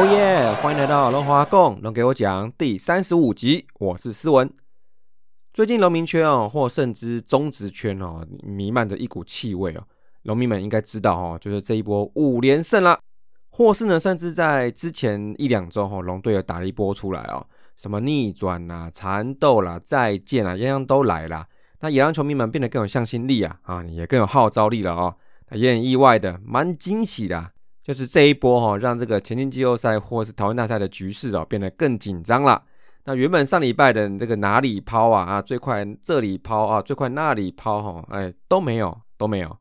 [0.00, 0.50] 哦耶！
[0.62, 4.50] 欢迎来到龙华共龙给我讲第三十五集，我是思文。
[5.52, 9.84] 最近农民圈哦，或甚至中职圈哦，弥漫着一股气味哦。
[10.22, 12.98] 农民们应该知道哦，就是这一波五连胜啦。
[13.50, 21.46] 或是呢，甚至在之前一两周哈，龙队有打了一波出来哦，什么逆转啦、缠斗啦、再见啦，样样都来啦。
[21.80, 25.14] 那也让球迷们变得更有向心力啊，啊，也更有号召力了哦。
[25.50, 27.50] 也很意外的，蛮惊喜的。
[27.82, 32.62] 就是这一波哈，让这个前进季后赛或是淘汰大赛的局势哦，变得更紧张了。
[33.04, 39.56] 那原本上礼拜的这个哪里抛啊啊，最快这里抛啊，最快那里抛哈，哎都没有都没有，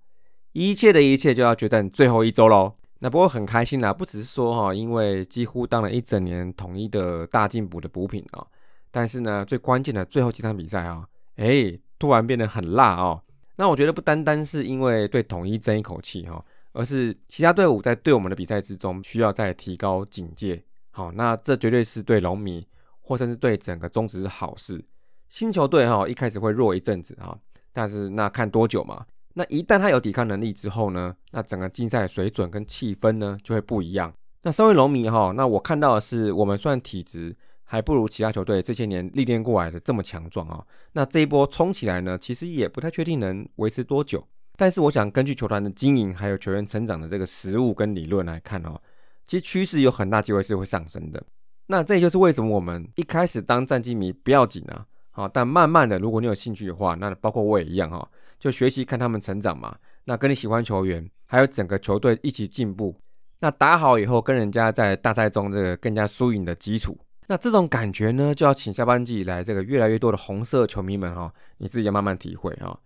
[0.51, 2.73] 一切的一切就要决战最后一周喽。
[2.99, 8.45] 那不过很开心啦，不只是说哈，因为几乎当了一整年统一的大进补的补品啊，
[8.91, 11.05] 但是呢，最关键的最后几场比赛啊，
[11.37, 13.21] 哎，突然变得很辣哦。
[13.55, 16.43] 那我觉得不单单是因为对统一争一口气哈。
[16.79, 22.65] 而是其他队伍在对我们的比赛之中需要再提高警戒，好，那这绝对是对龙迷
[23.01, 24.81] 或甚至对整个中职是好事。
[25.27, 27.37] 新球队哈一开始会弱一阵子哈，
[27.73, 29.05] 但是那看多久嘛？
[29.33, 34.13] 那一旦他有抵抗能力之后呢，那整个竞赛水准跟气氛呢就会不一样。
[34.43, 37.35] 那身为龙迷哈，那我看到的是我们算体质
[37.65, 40.65] 还不如其他球队这些年历练过来的这么强壮啊。
[40.93, 44.25] 那这一波冲起来呢，其实也不太确定能维持多久。
[44.59, 48.77] 但是我想根据球团的经营，还有球员成长的这个实物跟理论来看哦，
[49.25, 51.23] 其实趋势有很大机会是会上升的。
[51.67, 58.05] 那这也就是为什么我们一开始当战绩迷不要紧啊，好，但慢慢的，如果你有兴趣的话，那包括我也一样哈，
[58.37, 59.77] 就学习看他们成长嘛。
[60.03, 62.93] 那跟你喜欢球员，还有整个球队一起进步，
[63.39, 72.77] 那打好以后跟人家在大赛中这个更加输赢的基础，那这种感觉呢，就要请下半季来这个越来越多的红色球迷们哈，你自己要慢慢体会哈。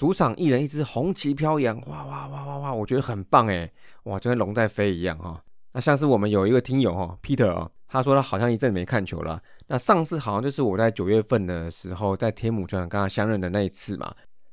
[0.00, 3.70] 主场一人一只红旗飘扬，哇哇哇哇哇，我觉得很棒哎，
[4.04, 5.38] 哇，就跟龙在飞一样哈。
[5.74, 9.38] 那像是我们有一个听友哈，Peter 啊，他说他好像一阵没看球了。
[9.66, 14.10] 那上次好像就是我在九月份的时候在天母球场跟他相认的那一次嘛。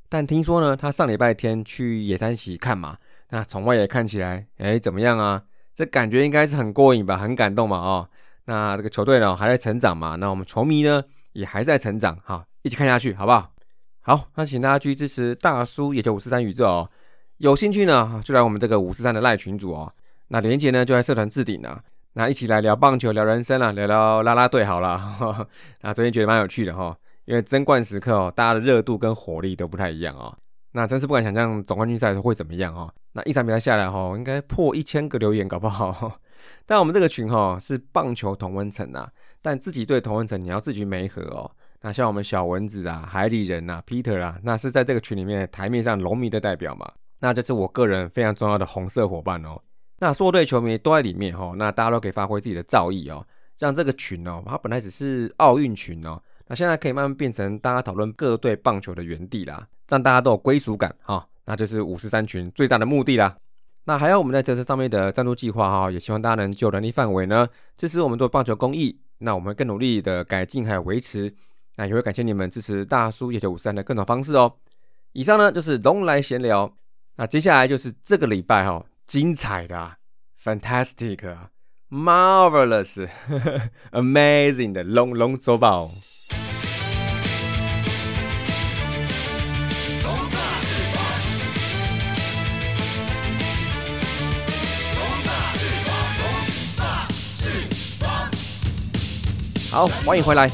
[0.09, 2.97] 但听说呢，他上礼拜天去野山席看嘛，
[3.29, 5.41] 那从外野看起来，哎，怎么样啊？
[5.73, 8.09] 这感觉应该是很过瘾吧，很感动嘛哦。
[8.47, 11.01] 那这个球队呢还在成长嘛，那我们球迷呢
[11.31, 13.53] 也还在成长哈，一起看下去好不好？
[14.07, 16.89] 好，那请大家继续支持大叔，也就五四三宇宙哦。
[17.39, 19.93] 有兴趣呢，就来我们这个五四三的赖群组哦。
[20.29, 21.77] 那连接呢，就在社团置顶呢。
[22.13, 25.45] 那一起来聊棒球、聊人生啊，聊聊啦啦队好了。
[25.83, 30.33] 那昨天觉得蛮有趣的哈，因为争冠时刻哦，大家的热度跟火力都不太一样哦。
[30.71, 32.89] 那真是不敢想象总冠军赛会怎么样哦。
[33.11, 36.21] 那一场比赛下来哈，应该破一千个留言，搞不好。
[36.65, 41.51] 但我们这个群哈是棒球同温层啊，但自己对同温层你要自己媒合哦。
[41.81, 46.91] 那像我们小蚊子啊、海里人呐、Peter 啊，那是在这个群里面台面上龙迷的代表嘛？
[47.19, 49.61] 那这是我个人非常重要的红色伙伴哦。
[49.99, 53.25] 那所有队球迷都在里面哦，那大家都可以发挥自己的造诣哦，
[53.57, 61.27] 让这个群哦，它本来只是奥运群哦，那现在可以慢慢变成大家讨论各队棒球的园地啦，让大家都有归属感哈。
[61.45, 63.37] 那就是五十三群最大的目的啦。
[63.85, 68.99] 那还有我们在这次上面的赞助计划哈，也希望大家能就能力范围呢支持我们做棒球公益。
[69.19, 71.33] 那我们更努力的改进还有维持。
[71.79, 74.55] 那也会感谢你们支持大叔夜球五三的各种方式哦。
[75.13, 76.73] 以上呢就是龙来闲聊，
[77.17, 79.97] 那接下来就是这个礼拜哈精彩的、
[80.43, 81.37] fantastic、
[81.91, 83.07] marvelous、
[83.93, 85.91] amazing 的龙龙周报。
[99.69, 100.49] 好，欢迎回来。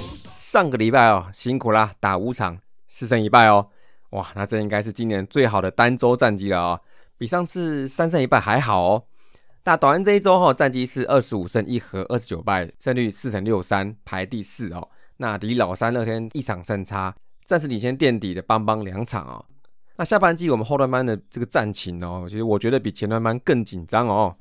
[0.53, 3.69] 上个礼拜哦，辛苦啦，打五场四胜一败哦，
[4.11, 6.81] 哇，那这应该是今年最好的单周战绩了哦，
[7.17, 9.03] 比上次三胜一败还好哦。
[9.63, 14.89] 那打完这一周哈，战绩是二十五胜一和二十九败，胜率四成六三，排第四哦。
[15.17, 17.15] 那离老三乐天一场胜差，
[17.47, 19.43] 暂时领先垫底的邦邦两场哦。
[19.97, 24.37] 那下半季我们后段班的这个战情哦，其实我觉得比前段班更紧张哦。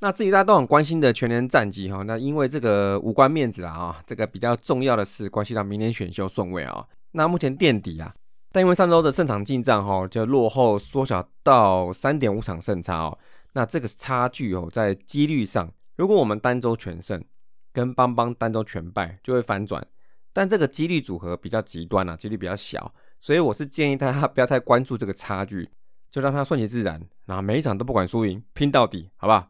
[0.00, 6.86] 那至于大家都很关心的全年战绩哈，那因为这个无关面子啦啊，这个比较重要的是关系到明年选秀顺位啊。
[7.12, 8.14] 那目前垫底啊，
[8.52, 13.18] 但因为上周的胜场进账哈，就落后缩小到三点五场胜差哦。
[13.54, 17.24] 那这个差距哦，在几率上，如果我们单周全胜，
[17.72, 19.84] 跟邦邦单周全败就会反转，
[20.32, 25.68] 但这个几率组合比较极端啊，几率比较小，所以我是建议大家不要太关注这个差距，
[26.08, 29.48] 就让它顺其自然，那每一场都不管输赢，拼到底，好不好？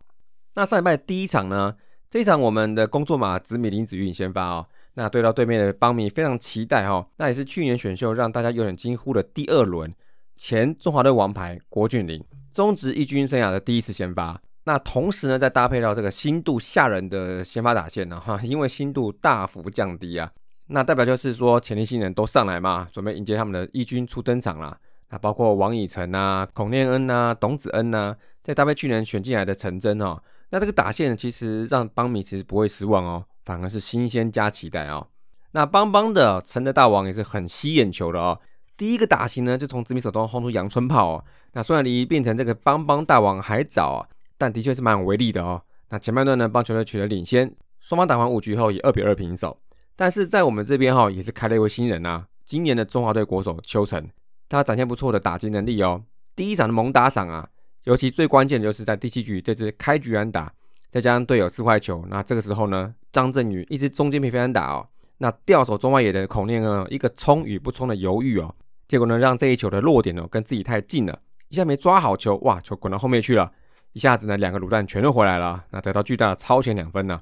[0.59, 1.77] 那上礼拜第一场呢？
[2.11, 4.67] 这一场我们的工作马紫米林子运先发哦。
[4.95, 7.07] 那对到对面的邦米非常期待哦。
[7.19, 9.95] 那也是去年选秀让大家有点惊呼的第二轮
[10.35, 12.21] 前中华队王牌郭俊麟，
[12.53, 14.37] 中职一军生涯的第一次先发。
[14.65, 20.29] 那同时呢，再搭配到这个心度吓人的先发打线呢，哈，因为心度大幅降低啊，
[20.67, 24.77] 那代表就是说潜力新人都上来嘛，准备迎接他们的一军初登场啦。
[25.11, 35.09] 那包括王以诚啊、孔念恩啊、董子恩啊，再搭配去年选进来的陈真哦，那这个打线其实让邦米其实不会失望哦，反而是新鲜加期待哦。
[35.53, 38.41] 那邦邦的陈德大王也是很吸眼球的哦。
[38.77, 41.25] 第一个打型呢，就从子米手中轰出阳春炮哦。
[41.53, 44.09] 那虽然离变成这个邦邦大王还早啊。
[44.41, 45.61] 但的确是蛮有威力的哦。
[45.89, 49.59] 那前半段呢，帮球队取得领先，双方打完五局后以二比二平手。
[49.97, 54.09] 但是在我们这边哈，也是开了一位新人啊，今年的中华队国手邱成，
[54.49, 56.05] 他展现不错的打击能力哦。
[56.37, 57.49] 第一场的猛打赏啊，
[57.89, 60.53] 尤其最关键的就是在第七局这支开局安打，
[60.91, 64.87] 再加上队友四坏球，那这个时候呢，张振宇一支中间平飞安打哦，
[65.17, 68.55] 那吊手中外野的孔念呢一个冲与不冲的犹豫哦，
[68.87, 71.19] 结果呢，让这一球的落点哦跟自己太近了，
[71.49, 73.51] 一下没抓好球，哇，球滚到后面去了。
[73.95, 77.19] 一下子呢，两个卤蛋全都回来了，那得到巨大的超前两分呢。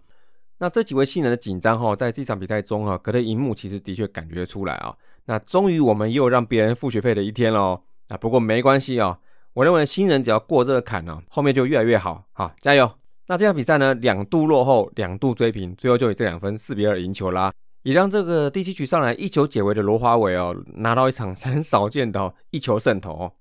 [0.59, 4.97] 那这几位新人的紧张哈，在这场比赛中哈，隔着荧幕其实的确感觉出来啊。
[5.27, 7.83] 那终于我们又让别人付学费的一天喽。
[8.09, 9.17] 啊，不过没关系哦，
[9.57, 12.23] 我认为新人只要过这个坎呢，后面就越来越好。
[12.33, 12.91] 好，加油！
[13.29, 17.51] 那这场比赛呢，两度落后，两度追平，最后就以这两分四比二赢球啦，
[17.83, 23.33] 也让这个第七局上来一球解围的罗华伟哦，拿到一场 很少见的一球胜投。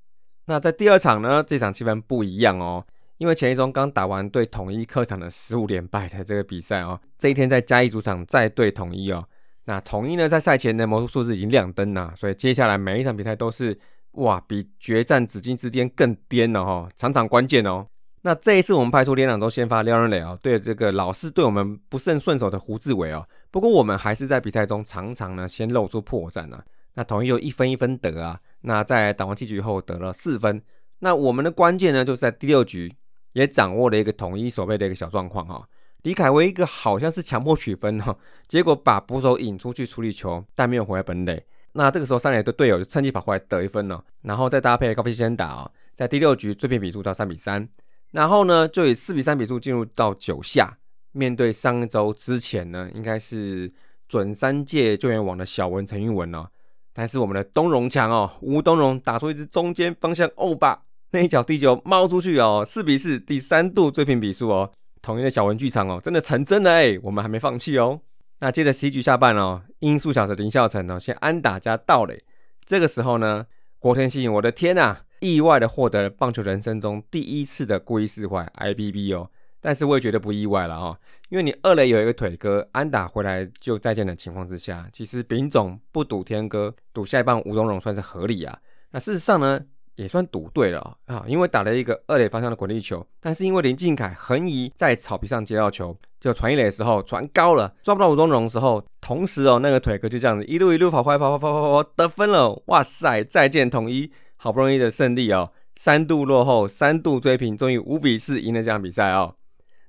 [0.45, 2.85] 那在第二场呢，这场气氛不一样哦。
[3.17, 9.27] 因为前一周刚打完对统一客场的十五连败的这个比赛哦，这一天在嘉义主场再对统一哦，
[9.65, 13.77] 那统一呢在赛前的魔术数字已经亮灯了，所以接下来每一场比赛都是
[14.15, 17.87] 哇比决战紫禁之巅更颠了哈，场场关键哦。
[18.21, 26.63] 那这一次我们派出连长都先发廖仁磊哦，对这个老是对我们不甚顺手的胡志伟哦，不过我们还是在比赛中常常呢先露出破绽啊。
[26.95, 30.61] 那统一又一分一分得啊，那在打完七局后得了四分，
[30.99, 32.93] 那我们的关键呢就是在第六局。
[33.33, 35.67] 也掌握了一个统一守备的一个小状况哈，
[36.03, 38.17] 李凯威一个好像是强迫取分哈，
[38.47, 41.45] 结果把捕手引出去处理球，但没有回来本垒。
[41.77, 47.67] 那这个时候三垒的队友就趁机跑过来得一分了，然后再搭配高飞先打啊，在第六局追平比数到三比三，
[48.11, 50.77] 然后呢就以四比三比数进入到九下，
[51.11, 53.71] 面对上周之前呢应该是
[54.07, 56.47] 准三届救援网的小文陈玉文哦，
[56.93, 60.83] 但是我们的东荣强哦，吴东荣打出一支中间方向欧巴。
[61.11, 64.71] 那一脚第九冒出去哦，四比四，第三度追平比数哦。
[65.01, 68.01] 统一的小文剧场哦，真的成真了哎，我们还没放弃哦。
[68.45, 72.23] 那接着 C 局下半哦，音速小子林孝成哦，先安打加盗垒。
[72.63, 73.47] 这个时候呢，
[73.79, 79.31] 国天信，我的天呐，意外的获得了棒球人生中第一次的故意四坏 IBB 哦。
[79.59, 80.99] 但是我也觉得不意外了哈，
[81.29, 88.59] 因为你二垒有一个腿哥，安打回来就再见的情况之下，其实丙总不赌天哥，赌下一棒吴东荣算是合理啊。
[88.91, 89.59] 那事实上呢？
[89.95, 109.35] 也算赌对了啊，因为打了一个二垒方向的滚地球，但是因为林敬凯横移在草皮上接到球，就传一垒的时候传高了，抓不到吴东荣的时候，同时哦那个腿哥就这样子一路一路跑快跑跑跑跑跑得分了，哇塞，再见统一，好不容易的胜利哦，三度落后，三度追平，终于五比四赢了这场比赛哦。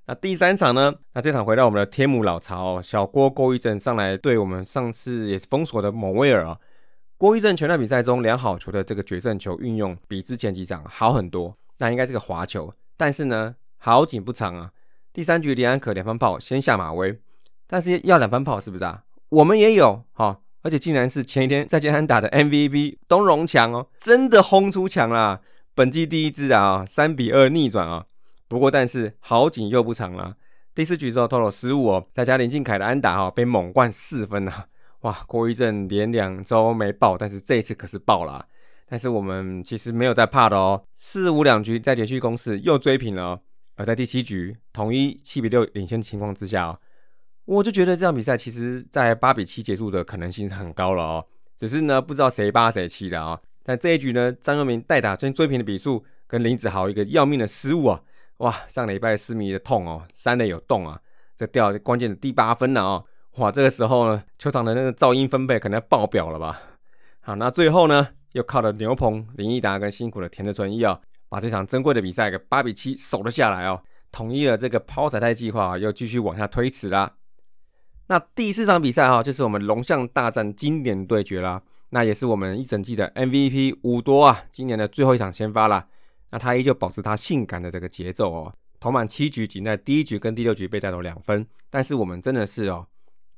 [0.09, 0.94] 那第三场呢？
[1.14, 6.56] 那这场回到我们的天母老巢，哦小郭郭一正上来对我们上次也封锁的蒙威尔啊。
[7.18, 14.70] 郭一正全场比赛中良好球的这个决胜球运用比之前几场好很多，那应该是个滑球，但是呢好景不长啊。
[15.14, 17.18] 第三局李安可两分炮先下马威，
[17.66, 19.04] 但是要两分炮是不是啊？
[19.30, 25.40] 我们也有哈，而且竟然是前一天在金安打的 MVP 东荣强哦，真的轰出墙啦！
[25.75, 28.04] 本季第一支啊，三比二逆转啊。
[28.46, 30.37] 不过但是好景又不长了，
[30.75, 34.66] 第四局之后透露失误哦，再加林敬凯的安打哈，被猛灌四分啊。
[35.06, 38.44] 哇，郭一正连两周没爆，但是这一次可是爆了。
[38.88, 43.40] 但是我们其实没有在怕的哦，四五两局在连续攻势又追平了。
[43.76, 46.78] 而在第七局统一七比六领先情况之下，哦
[47.44, 51.26] 我就觉得这场比赛其实在八比七结束的可能性是很高了哦。
[51.56, 53.38] 只是呢，不知道谁八谁七的啊。
[53.62, 58.02] 但这一局呢，张佑明代打先追平的比数，跟林子豪一个要命的失误啊！
[58.38, 61.00] 哇，上礼拜失迷的痛哦，三垒有洞啊，
[61.36, 63.04] 这掉关键的第八分了哦。
[63.37, 66.59] 哇，这个时候呢，球场的那个噪音分贝可能要爆表了吧？
[67.21, 77.16] 好，那最后呢，又靠着牛棚林毅达跟辛苦的田泽纯一啊，把这场珍贵的比赛给八比七守了下来哦，统一了这个抛彩带计划又继续往下推迟啦。
[78.07, 85.87] 那第四场比赛哈，就是我们龙象大战经典对决啦，那也是我们一整季的 MVP 五多啊，今年的最后一场先发啦。
[86.31, 92.87] 那他依旧保持他性感的这个节奏哦，投满七局，仅在第一局跟第六局被带走两分，但是我们真的是哦。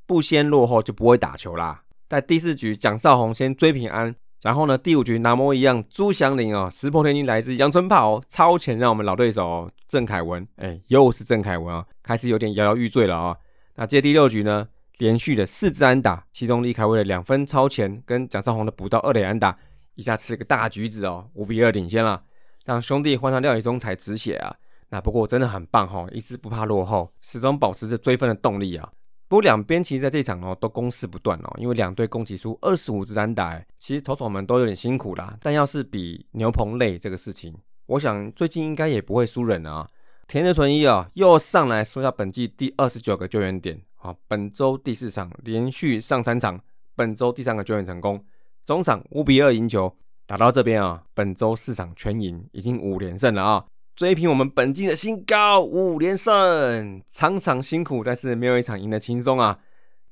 [0.08, 1.82] 不先落后就不会打球啦。
[2.08, 13.36] 在第四局，蒋少红先追平安，然后呢，第五局拿模一样，朱祥林哦，石破天惊来自阳春炮，超前让我们老对手郑凯文，哎，又是郑凯文啊，开始有点摇摇欲坠了啊。
[13.74, 19.58] 那接第六局呢，连续的四支安打，其中李凯威的两分超前，跟蒋少红的补到二垒安打，
[19.94, 22.22] 一下吃个大橘子哦，五比二领先了，
[22.64, 24.56] 让兄弟换上廖以中才止血啊。
[24.88, 28.90] 那不过真的很棒哈，一直不怕落后，始终保持着追分的动力啊。
[29.28, 35.36] 不过两边其实在这场哦都攻势不断哦，因为两队攻击出二十五支单打，其实投手们都有点辛苦啦。
[35.42, 37.54] 但要是比牛棚累这个事情，
[37.86, 39.88] 我想最近应该也不会输人了啊。
[40.26, 46.58] 田泽纯一啊又上来说下本季第二十九个救援点啊，本周第四场连续上三场，
[46.96, 48.24] 本周第三个救援成功，
[48.64, 49.94] 中场五比二赢球，
[50.26, 53.64] 打到这边啊，本周四场全赢，已经五连胜了啊。
[53.98, 59.58] 追平我们本季的新高，五连胜，场场辛苦，但是没有一场赢得轻松啊！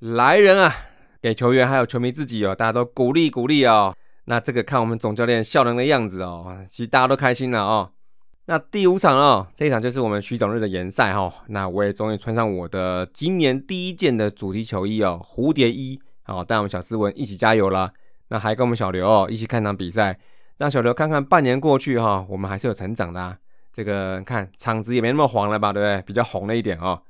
[0.01, 0.75] 来人啊，
[1.23, 3.95] 给球员还有球迷自己哦，大家都鼓励鼓励哦。
[4.25, 7.93] 那这个看我们总教练笑容的样子哦，其实大家都开心了哦。
[8.47, 11.33] 那第五场哦，这一场就是我们徐总日的联赛哈。
[11.47, 17.93] 那我也终于穿上我的今年第一件的主题球衣哦，蝴蝶衣哦，带我们小斯文一起加油啦。
[18.31, 20.19] 那还跟我们小刘哦一起看场比赛，
[20.59, 23.21] 让小刘看看半年过去哈，我们还是有成长的。
[23.21, 23.39] 啊
[23.77, 26.03] 这个看场子也没那么黄了吧，对不对？
[26.07, 27.03] 比较红了一点哦。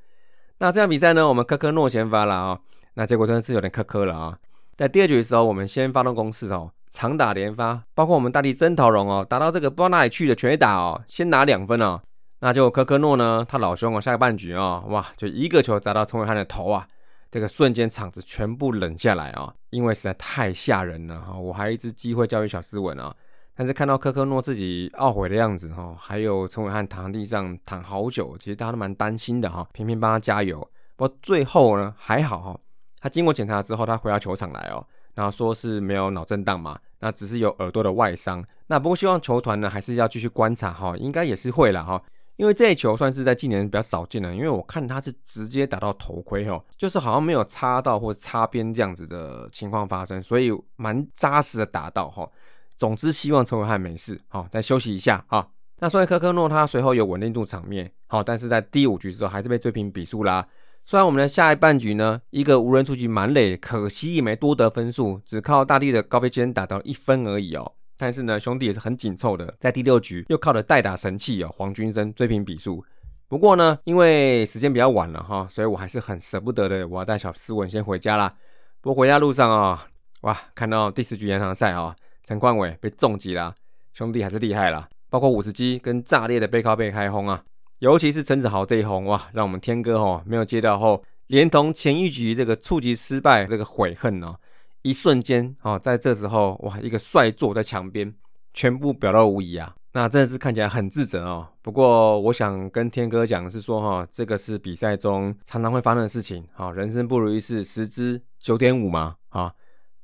[0.59, 2.59] 那这场比赛呢，我们科科诺先发了啊。
[2.95, 4.37] 那结果真的是有点科科了啊。
[4.75, 12.01] 在第二局的时候，我们先发动攻势哦，长打连发，包括我们大力真桃荣哦，打到这个不知道哪里去的全垒打哦，先拿两分哦。
[12.41, 16.89] 那就科科诺呢，他老兄哦，下个半局哦，哇，就一个球砸到陈伟汉的头啊，
[17.31, 21.39] 这个瞬间场子全部冷下来啊，因为实在太吓人了哈。
[21.39, 23.15] 我还一直机会教育小斯文啊。
[23.59, 30.61] 但是看到科科诺自己懊悔的样子哈，还有陈伟汉躺地上躺好久，其实大家都蛮担心的哈，频频帮他加油。
[30.95, 32.61] 不过最后呢还好哈，
[33.01, 38.45] 他经过检查之后，他回到球场来哦，然后说是没有脑震荡嘛，那只是有耳朵的外伤。
[38.67, 42.03] 那不过希望球团呢还是要继续观察哈，应该也是会了哈，
[42.37, 52.29] 因为这一球算是在近年比较少见的，因为我看他是直接打到头盔哦，就是好像没有擦到或擦边这样子的情况发生，所以蛮扎实的打到哈。
[52.77, 55.49] 总之，希望陈伟汉没事，好，再休息一下哈。
[55.79, 60.47] 那虽然科科诺他随后有稳定住场面，好，但是在第五局之后还是被追平比数啦。
[60.85, 67.73] 虽然我们的下一半局呢，一个无人出局满垒，可惜也没多得分数，只靠大地的高飞间打到一分而已哦。
[67.99, 72.85] 但是呢，兄弟也是很紧凑的，在第六局又靠着代打神器哦，黄军生追平比数。
[73.27, 78.33] 不过呢，因为时间比较晚了哈，所以我还是很舍不得的，我要带小斯文先回家啦。
[78.81, 79.89] 不过回家路上啊，
[80.21, 81.97] 哇，看到第四局延长赛啊。
[82.27, 83.55] 陈冠伟被重击了，
[83.93, 87.45] 兄弟还是厉害了，包括五十击跟炸裂的背靠背开轰啊，
[87.79, 94.35] 尤其是陈子豪这一轰哇，让我们天哥哈没有接到后，连同前一局这个触及失败这个悔恨哦，
[94.83, 98.13] 一瞬间哦，在这时候哇，一个帅坐在墙边，
[98.53, 101.47] 全部表露无遗啊，那真的是看起来很自责哦。
[101.63, 109.55] 不过我想跟天哥讲的是说哈，这个是比赛中常常会发生的事情，好，人生不如意事十之九点五嘛，啊。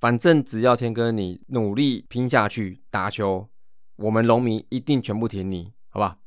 [0.03, 3.49] 反正只要天哥你努力拼下去打球，
[3.95, 6.19] 我们龙迷一定全部挺你，好吧？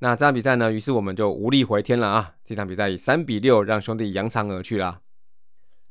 [0.00, 0.70] 那这场比赛呢？
[0.70, 2.34] 于是我们就无力回天了啊！
[2.44, 5.00] 这场比赛以三比六让兄弟扬长而去啦。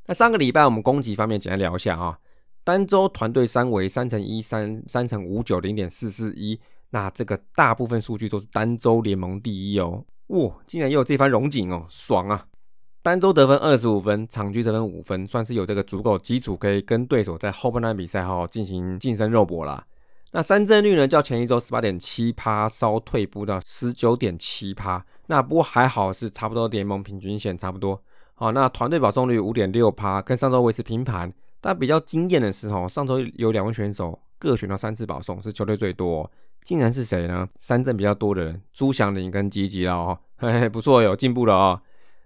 [0.06, 2.20] 那上个礼拜我们攻击方面简单聊一下啊，
[2.64, 6.60] 单周团队三围三乘一三三乘五九零点四四一，
[6.92, 10.06] 那这个大部分数据都是单周联盟第一哦。
[10.28, 12.46] 哇，竟然又有这番荣景哦，爽啊！
[13.04, 19.86] 单周得分二十五分，场均得分五分，算是有这个足够基础，可以跟对手在后半段比赛哈进行近身肉搏啦。
[20.32, 28.02] 那三振率呢，较前一周十八点七趴稍退步到十九点七趴，那不过还好是差不多联盟平均线差不多。
[28.36, 31.32] 好，那团队保送率五点六趴，跟上周维持平盘。
[31.60, 36.32] 但比较惊艳的是哦，上周有两位选手各选到三次保送，是球队最多，
[36.64, 37.46] 竟然是谁呢？
[37.60, 41.82] 三振比较多的人，朱祥林跟吉吉了哦，嘿嘿，不错，有进步了哦。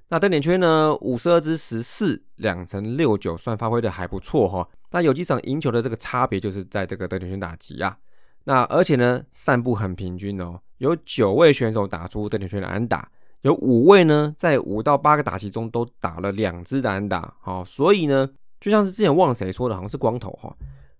[0.09, 0.95] 那登点圈呢？
[1.01, 4.65] 五十二支十四，两成六九，算发挥的还不错哈。
[4.91, 7.97] 那有几场赢球的这个差别，就是在这个登点圈打击啊。
[8.45, 13.11] 那而且呢，散步很平均哦，有九位选手打出登点圈的安打，
[13.41, 17.33] 有五位呢，在五到八个打击中都打了两支的安打。
[17.41, 18.29] 好，所以呢，
[18.61, 20.55] 就像是之前忘谁说的，好像是光头哈。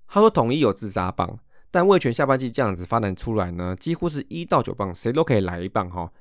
[0.10, 1.40] 他说统一有自杀棒，
[1.72, 6.12] 但魏权下半季这样子发展出来呢，几乎是一到九棒谁都可以来一棒哈。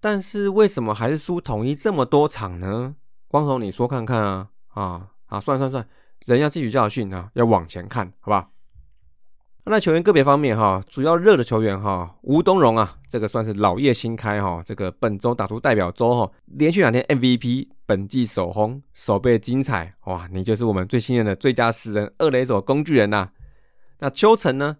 [0.00, 2.96] 但是为什么还是输统一这么多场呢？
[3.28, 5.40] 光头，你说看看啊啊啊！
[5.40, 5.86] 算算算，
[6.26, 8.50] 人要汲取教训啊，要往前看，好吧？
[9.68, 20.28] 那球员个别方面哈，主要热的球员哈，吴东荣啊，这个算是老叶新开哈，这个本周打出代表周哈，连续两天 MVP，本季首轰，手背精彩哇！
[20.30, 23.30] 你就是我们最信任的最佳诗人二垒手工具人呐。
[23.98, 24.76] 那秋晨呢？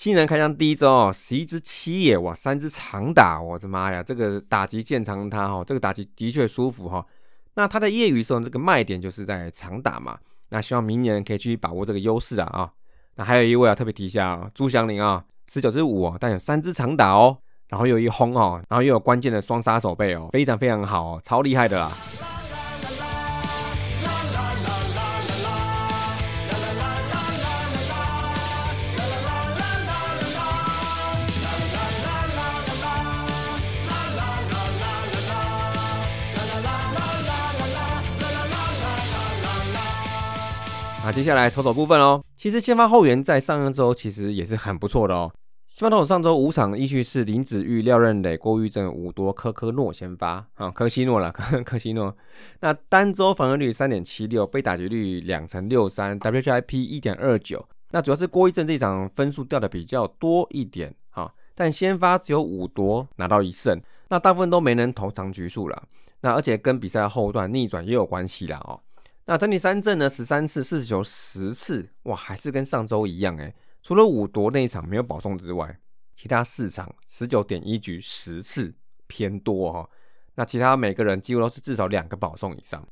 [0.00, 7.04] 新人开枪第一周哦，十一支七野哇，三支长打，我的妈呀，这个打击见长他哈，这个打击的确舒服哈。
[7.52, 12.72] 那他的业余时候这个卖点就是在长打嘛，那希望明年可以去把握这个优势啊啊。
[13.16, 17.36] 那还有一位啊，特别提一下啊朱祥林啊，十九支五，但有三支长打哦，
[17.68, 21.94] 然后有一轰哦，然后又有关键的双杀手背哦，非常非常好哦，超厉害的啦。
[41.10, 45.32] 接下来投手部分哦，其实先发后援在上一周其实也是很不错的哦。
[45.66, 52.16] 先发投手上周五场依序是林子玉、廖任磊、郭玉正、武多、科科诺先发啊，科西诺了， 科科西诺。
[52.60, 57.68] 那单周防御率三点七六，被打击率两成六三，WHIP 一点二九。
[57.90, 65.82] 那主要是郭玉正这场分数掉的比较多一点哈，但先发只有五夺拿到一胜，那大部分都没能投长局数了。
[66.22, 68.78] 那而且跟比赛后段逆转也有关系啦哦。
[69.30, 70.10] 那整体三振呢？
[70.10, 73.54] 十三次四十球十次，哇，还是跟上周一样诶。
[73.80, 75.78] 除了五夺那一场没有保送之外，
[76.16, 78.74] 其他四场十九点一局十次
[79.06, 79.88] 偏多哈。
[80.34, 82.84] 那其他每个人几乎都是至少两个保送以上。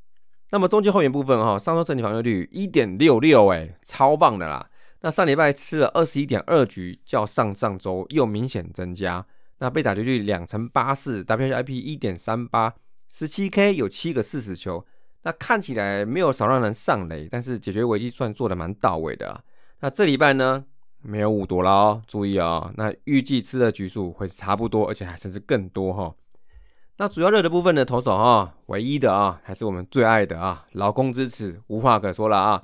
[0.50, 4.70] 那么中继后援部分哈，上周整体防御率一点六六诶，超棒的啦。
[5.00, 9.26] 那上礼拜吃了二十一点二局，较上上周又明显增加。
[9.58, 12.76] 那被打击率两成八四，WIP 一点三八，
[13.12, 14.86] 十七 K 有七个四十球。
[15.22, 19.42] 那看起来没有少让人上雷，但是解决危机算做的蛮到位的。
[19.80, 20.64] 那这礼拜呢，
[21.02, 22.72] 没有五夺了哦，注意哦。
[22.76, 26.14] 那预计吃的局数会差不多，而且还甚至更多哈。
[26.96, 32.62] 那主要热的部分的投手哈，唯一的啊，还是我们最爱的啊，劳工之耻，无话可说了啊。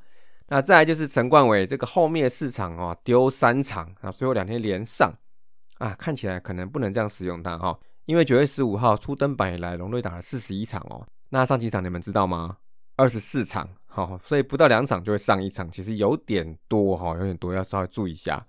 [0.48, 5.12] 那再来就是陈冠伟，这个后面市场哦，丢三场啊，最后两天连上
[5.78, 11.06] 啊，看起来可能不能这样使用它哈，因为九月十五号出登板以来，龙队打了四十一场哦。
[11.34, 12.58] 那上几场你们知道吗？
[12.94, 18.46] 二十四场，好，所以不到两场就会上一场，其实有点多哈，有点多，要稍微注意一下。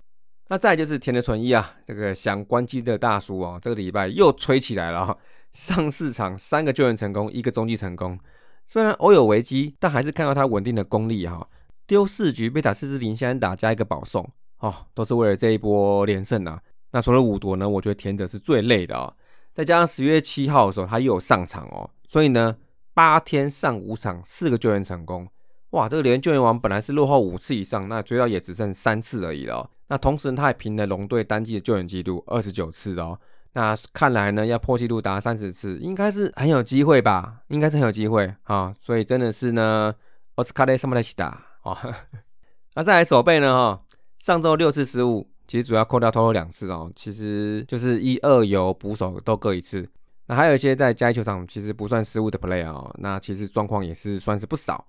[0.50, 5.18] 那再就是田的纯一啊，这个想关机的大叔哦，这个礼拜又吹起来了哈，
[5.52, 8.20] 上四场三个救援成功，一个中继成功，
[8.68, 11.50] 虽然偶有危机，但还是看到他稳定的功力哈。
[11.88, 16.62] 丢四局被打四支零先打加一个保送，哦，都是为了这一波连胜啊。
[16.92, 19.12] 那除了五夺呢，我觉得田泽是最累的哦，
[19.56, 22.56] 再加上十月七号的时候他又有上场哦，所以呢。
[22.96, 25.28] 八天上五场，四个救援成功，
[25.72, 25.90] 哇！
[25.90, 29.70] 这个连救援王本来是落后五次以上，那追到也只剩三次而已了。
[29.90, 33.20] 那同时他还平了龙队单季的救援记录二十九次哦。
[33.52, 37.42] 那看来呢，要破纪录达三十次，应该是很有机会吧？
[37.50, 38.74] 应该是很有机会啊！
[38.80, 39.94] 所以真的是呢，
[40.36, 41.78] 奥斯卡雷什么来西达哦。
[42.76, 43.54] 那再来守备呢？
[43.54, 43.82] 哈，
[44.20, 49.90] 上周六次失误，其实主要扣掉偷偷两次哦，其实就是一二游捕手都各一次。
[50.28, 54.86] 那还有一些在加一球场其实不算失误的 play 啊，那其实状况也是算是不少。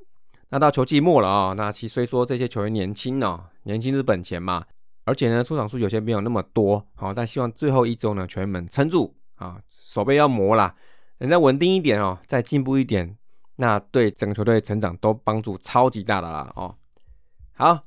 [0.48, 4.64] 那到球季末了啊，那其虽说这些球员年轻哦，年轻是本钱嘛，
[5.04, 10.74] 而且呢出场数有些没有那么多，好，但希望最后一周呢球员们撑住啊，手背要磨啦，
[11.18, 13.18] 人家稳定一点哦，再进步一点，
[13.56, 16.76] 那对整个球队成长都帮助超级大的啦哦。
[17.54, 17.84] 好，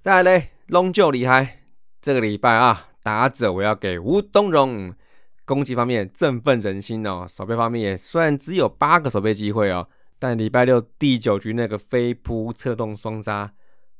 [0.00, 1.62] 再来嘞，龙就厉害，
[2.00, 4.94] 这个礼拜啊，打者我要给吴东荣。
[5.48, 13.50] 攻击方面振奋人心哦，守备方面也虽然只有八个守备机会哦，但礼拜六第九局那个飞扑侧动双杀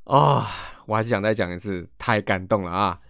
[0.05, 0.47] 啊，
[0.85, 3.01] 我还是想再讲一次，太感动了啊！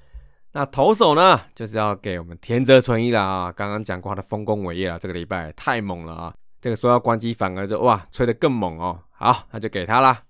[0.52, 10.22] 那投手呢，就是要给我们田泽纯一了啊，刚刚讲过他的丰功伟业啊，这个礼拜太猛了啊，这个说要关机反而就哇吹得更猛哦，好，那就给他啦。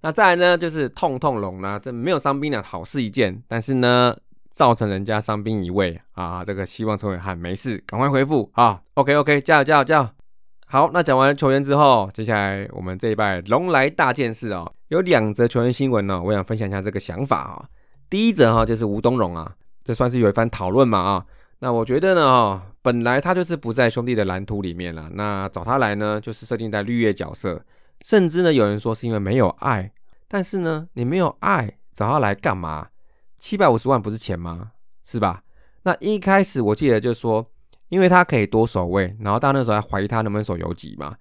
[0.00, 4.16] 那再来呢，就是痛痛龙啦，这没有伤兵的好事一件，但是呢。
[4.56, 6.42] 造成人家伤兵一位啊！
[6.42, 10.08] 这个希望陈伟汉没事，赶快恢复啊！OK OK，加油加油加油！
[10.66, 17.68] 好，那讲完球员之后，接下来我们这一拜龙来大件事哦，有两则球员新闻呢，我想分享一下这个想法啊。
[18.08, 21.26] 第一则哈就是吴东荣啊，这算是有一番讨论嘛啊。
[21.58, 27.62] 那我觉得呢哈，本来他就是不在兄弟的蓝图里面了，那找他来呢，就是设定在绿叶角色，
[28.02, 29.92] 甚至呢有人说是因为没有爱，
[30.26, 32.88] 但是呢你没有爱，找他来干嘛？
[33.46, 34.72] 七百五十万不是钱吗？
[35.04, 35.44] 是吧？
[35.84, 37.48] 那一开始我记得就是说，
[37.90, 41.14] 因为他可以多守卫，然后大家那时候还怀疑他能不能守游击嘛。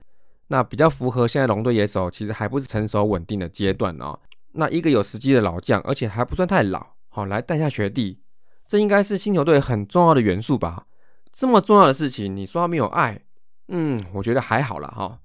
[0.48, 4.20] 那比较符合现在龙队野手其实还不是成熟稳定的阶段哦。
[4.54, 8.20] 那一个有时机的老将，而且还不算太老，好来带下学弟，
[8.68, 10.88] 这应该是新球队很重要的元素吧？
[11.32, 13.22] 这么重要的事情，你说他没有爱？
[13.68, 15.20] 嗯，我觉得还好了哈。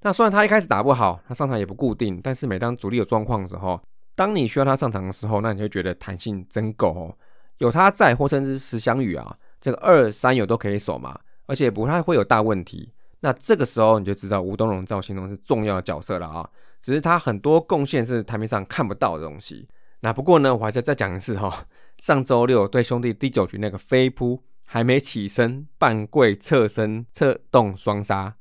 [0.00, 3.80] 那虽然他一开始打不好，他上场也不固定，但是每当主力有状况的时候。
[4.20, 7.16] 当你需要他上场的时候，那你就觉得弹性真够哦，
[7.56, 12.92] 有他在，或甚至石祥宇啊，这个二三有都可以守嘛，而且不太会有大问题。
[13.20, 16.46] 那这个时候你就知道吴东荣赵兴东是重要的角色了啊，
[16.82, 19.66] 只是他很多贡献是台面上看不到的东西。
[20.00, 28.34] 那不过呢，我还是再讲一次哈，上周六对兄弟第九局那个飞扑还没起身，半跪侧身侧动双杀，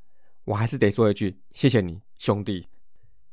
[0.44, 2.68] 我还是得说一句谢谢你兄弟。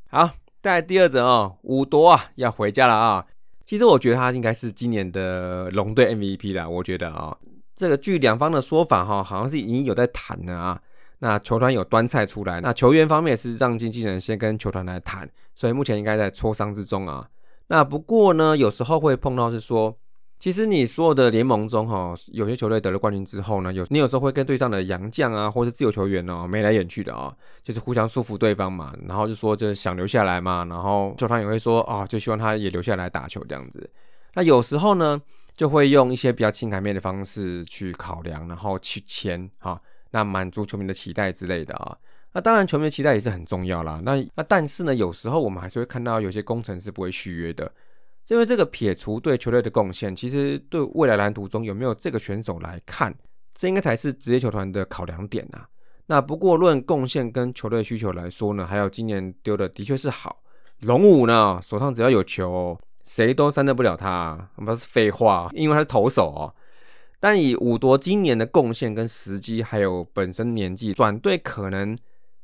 [0.09, 0.31] 好，
[0.67, 3.25] 再来第二则哦，五夺啊要回家了啊。
[3.65, 7.37] 其实我觉得他应该是今年的龙队 MVP 了，我觉得啊，
[7.77, 10.83] 这个据两方的说法哈，好像是已经有在谈了啊。
[11.21, 17.29] 那球团有端菜出来，那球员方面是让经纪人先跟球团来谈，所以目前应该在磋商之中啊。
[17.69, 19.97] 那不过呢，有时候会碰到是说，
[20.39, 33.89] 其实你所有的联盟中哈，有些球队得了冠军之后呢，有你有时候会跟队上的洋将啊，或是自由球员哦，眉来眼去的啊，就是互相束缚对方嘛，然后就说就是想留下来嘛，然后球团也会说啊，就希望他也留下来打球这样子。
[34.35, 35.21] 那有时候呢，
[35.57, 39.81] 就会用一些比较情感面的方式去考量，然后去签哈。
[40.11, 41.97] 那满足球迷的期待之类的啊，
[42.33, 44.01] 那当然球迷的期待也是很重要啦。
[44.05, 47.71] 那那但是呢，有时候我们还是会看到有些工程是不会续约的，
[48.29, 53.15] 因为这个撇除对球队的贡献，其实对未来蓝图中有没有这个选手来看，
[53.55, 55.69] 这应该才是职业球团的考量点啊。
[56.07, 60.43] 那不过论贡献跟球队需求来说呢，还有今年丢的的确是好，
[60.83, 66.55] 龙武呢手上只要有球，谁都伤得不了他，不是废话，因为他是投手哦。
[67.19, 71.97] 但以五夺今年的贡献跟时机，还有本身年纪转队可能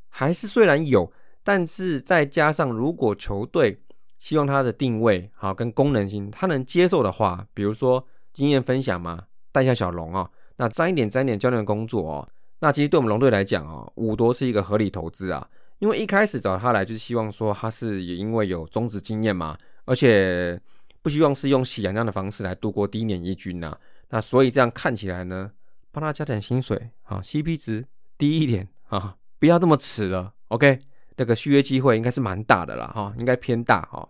[0.08, 1.12] 还是虽然有，
[1.44, 3.82] 但是再加上如果球队
[4.22, 12.28] 希望他的定位好跟功能性他能接受的话，比如说经验分享嘛，带下小龙啊，那沾一点沾一点教练的工作哦，
[12.60, 15.44] 那其实对我们龙队来讲哦，五夺是一个合理投资啊，
[15.80, 20.60] 因为一开始找他来就是希望说他是也因为有中职经验嘛，而且
[21.02, 23.76] 不希望是用喜羊羊的方式来度过第一年一军呐。
[24.10, 25.50] 那所以这样看起来呢，
[25.90, 27.84] 帮他加点薪水啊，CP 值
[28.16, 30.34] 低一点啊，不要这么迟了。
[30.46, 30.78] OK，
[31.16, 34.08] 这个续约机会应该是蛮大的了哈，应该偏大哈。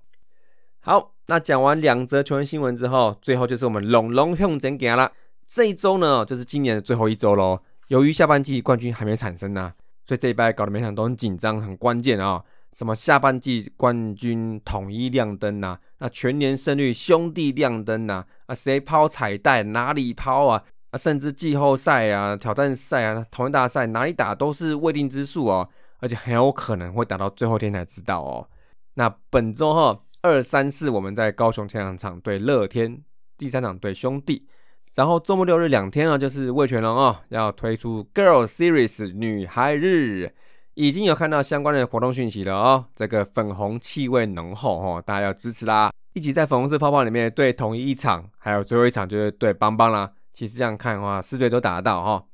[0.81, 5.13] 好，那讲完两则球员新闻之后，最后就是我们龙龙向前行了。
[5.47, 7.61] 这一周呢，就是今年的最后一周喽。
[7.89, 9.73] 由于下半季冠军还没产生呢，
[10.07, 12.43] 所以这一拜搞得每场都很紧张，很关键啊。
[12.73, 15.79] 什么下半季冠军统一亮灯呐？
[15.99, 18.25] 那全年胜率兄弟亮灯呐？
[18.47, 20.65] 啊，谁抛彩带哪里抛啊？
[20.91, 25.69] 啊，甚至季后赛啊、挑战赛啊、同一大赛哪里打都是未定之数哦，
[26.03, 28.47] 而且很有可能会打到最后天才知道哦。
[28.95, 33.03] 那本周哈二三四我们在高雄天两场对乐天，
[33.39, 34.47] 第三场对兄弟，
[34.95, 40.35] 然后周末六日两天啊就是魏全龙哦要推出 Girl Series 女孩日。
[40.75, 45.93] 已经有看到相关的活动讯息了哦，这个粉红气味浓厚哦，大家要支持啦！
[46.15, 50.11] 一起在粉红色泡泡里面对统一一场，还有最后一场就是对邦邦啦。
[50.33, 52.25] 其实这样看的话，四队都打得到哈。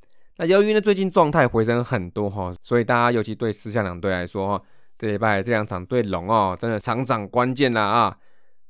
[0.41, 4.63] 那由于呢最近状态回升很多哈，所以大家尤其对四项两队来说哈，
[4.97, 8.17] 这礼拜这两场对龙哦，真的场场关键啦啊！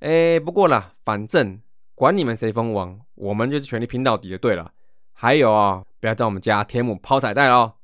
[0.00, 1.60] 哎，不过啦，反正
[1.94, 4.70] 管你们谁封王，我们就是全力拼到底就对了。
[5.12, 7.74] 还有啊，不要在我们家天母抛彩带哦。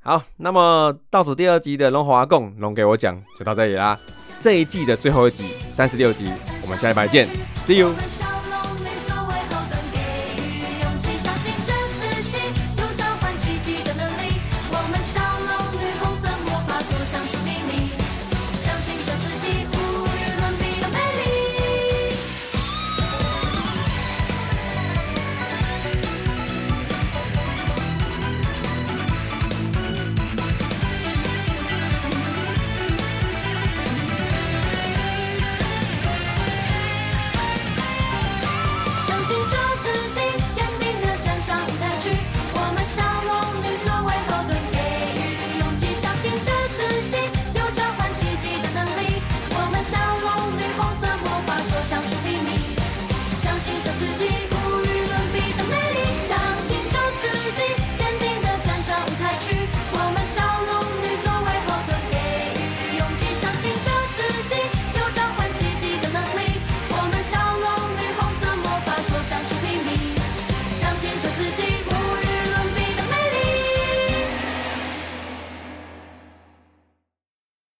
[0.00, 3.96] 好，那么倒数第二集的龙华共龙给我讲就到这里啦。
[4.40, 7.28] 这一季的最后一集，三十六集，我们下一拜见
[7.64, 8.23] ，See you。